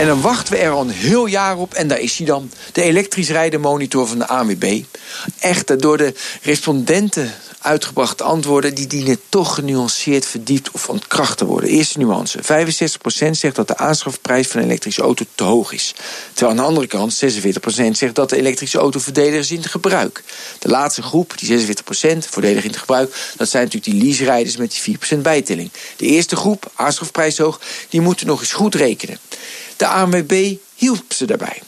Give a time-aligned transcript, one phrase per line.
[0.00, 1.74] En dan wachten we er al een heel jaar op.
[1.74, 2.50] En daar is hij dan.
[2.72, 4.82] De elektrisch rijden monitor van de ANWB.
[5.38, 8.74] Echter, door de respondenten uitgebrachte antwoorden...
[8.74, 11.70] die dienen toch genuanceerd, verdiept of ontkracht te worden.
[11.70, 12.38] Eerste nuance.
[12.38, 15.94] 65% zegt dat de aanschafprijs van een elektrische auto te hoog is.
[16.32, 19.70] Terwijl aan de andere kant 46% zegt dat de elektrische auto voordelig is in het
[19.70, 20.22] gebruik.
[20.58, 23.32] De laatste groep, die 46% voordelig in het gebruik...
[23.36, 25.70] dat zijn natuurlijk die leaserijders met die 4% bijtelling.
[25.96, 29.18] De eerste groep, aanschafprijs hoog, die moeten nog eens goed rekenen.
[29.80, 31.62] De ANWB hielp ze daarbij.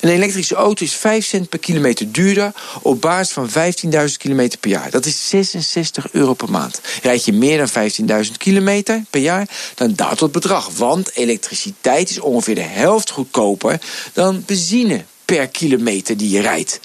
[0.00, 4.70] Een elektrische auto is 5 cent per kilometer duurder op basis van 15.000 kilometer per
[4.70, 4.90] jaar.
[4.90, 6.80] Dat is 66 euro per maand.
[7.02, 7.90] Rijd je meer dan
[8.26, 10.68] 15.000 kilometer per jaar, dan daalt het bedrag.
[10.76, 13.80] Want elektriciteit is ongeveer de helft goedkoper
[14.12, 16.80] dan benzine per kilometer die je rijdt.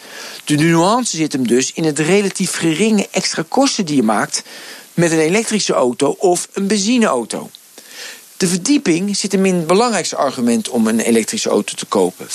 [0.46, 4.44] De nuance zit hem dus in het relatief geringe extra kosten die je maakt
[4.94, 7.50] met een elektrische auto of een benzineauto.
[8.42, 12.28] De verdieping zit hem in het belangrijkste argument om een elektrische auto te kopen.
[12.28, 12.32] 85%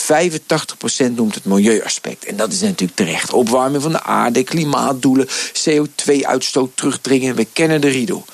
[1.15, 2.25] noemt het milieuaspect.
[2.25, 3.33] En dat is natuurlijk terecht.
[3.33, 7.35] Opwarming van de aarde, klimaatdoelen, CO2-uitstoot terugdringen.
[7.35, 8.25] We kennen de riedel.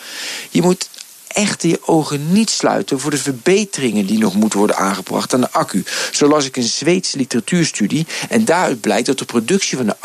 [0.51, 0.89] Je moet
[1.33, 5.51] echt je ogen niet sluiten voor de verbeteringen die nog moeten worden aangebracht aan de
[5.51, 5.85] accu.
[6.13, 9.97] Zo las ik een Zweedse literatuurstudie en daaruit blijkt dat de productie van de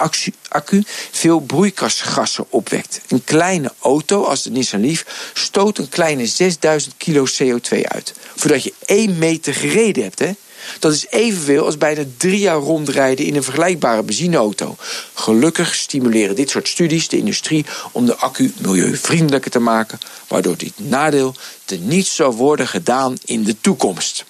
[0.47, 3.01] accu veel broeikasgassen opwekt.
[3.07, 8.13] Een kleine auto als de Nissan Leaf stoot een kleine 6000 kilo CO2 uit.
[8.35, 10.31] Voordat je 1 meter gereden hebt, hè?
[10.79, 14.75] Dat is evenveel als bijna drie jaar rondrijden in een vergelijkbare benzineauto.
[15.13, 20.73] Gelukkig stimuleren dit soort studies de industrie om de accu milieuvriendelijker te maken, waardoor dit
[20.75, 21.35] nadeel
[21.79, 24.25] niet zou worden gedaan in de toekomst.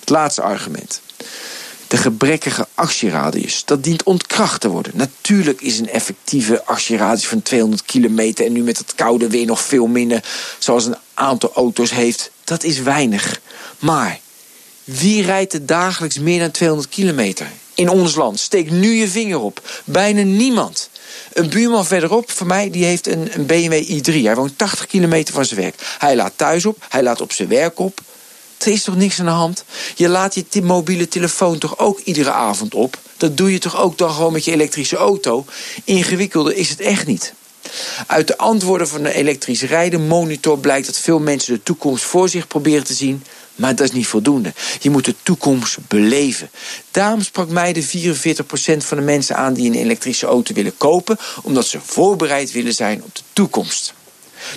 [0.00, 1.00] Het laatste argument.
[1.86, 4.92] De gebrekkige actieradius, dat dient ontkracht te worden.
[4.94, 8.46] Natuurlijk is een effectieve actieradius van 200 kilometer...
[8.46, 10.24] en nu met het koude weer nog veel minder,
[10.58, 12.30] zoals een aantal auto's heeft.
[12.44, 13.40] Dat is weinig.
[13.78, 14.20] Maar
[14.84, 17.46] wie rijdt er dagelijks meer dan 200 kilometer?
[17.74, 18.40] In ons land.
[18.40, 19.82] Steek nu je vinger op.
[19.84, 20.90] Bijna niemand.
[21.32, 24.22] Een buurman verderop van mij die heeft een, een BMW i3.
[24.22, 25.74] Hij woont 80 kilometer van zijn werk.
[25.98, 28.00] Hij laat thuis op, hij laat op zijn werk op.
[28.58, 29.64] Er is toch niks aan de hand?
[29.94, 32.98] Je laat je mobiele telefoon toch ook iedere avond op?
[33.16, 35.44] Dat doe je toch ook dan gewoon met je elektrische auto?
[35.84, 37.34] Ingewikkelder is het echt niet.
[38.06, 42.28] Uit de antwoorden van de elektrische rijden monitor blijkt dat veel mensen de toekomst voor
[42.28, 43.24] zich proberen te zien,
[43.54, 44.52] maar dat is niet voldoende.
[44.80, 46.50] Je moet de toekomst beleven.
[46.90, 47.86] Daarom sprak mij de 44%
[48.76, 53.02] van de mensen aan die een elektrische auto willen kopen, omdat ze voorbereid willen zijn
[53.02, 53.94] op de toekomst.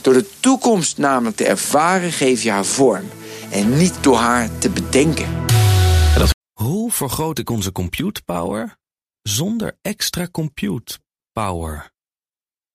[0.01, 3.09] Door de toekomst namelijk te ervaren geef je haar vorm
[3.49, 5.43] en niet door haar te bedenken.
[6.53, 8.77] Hoe vergroot ik onze compute power
[9.21, 10.97] zonder extra compute
[11.31, 11.94] power?